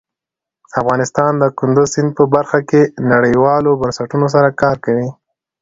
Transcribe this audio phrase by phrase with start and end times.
[0.81, 5.09] افغانستان د کندز سیند په برخه کې نړیوالو بنسټونو سره کار کوي.